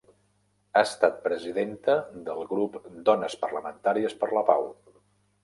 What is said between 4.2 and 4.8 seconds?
per la Pau.